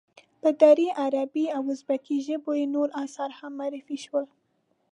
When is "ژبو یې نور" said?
2.27-2.87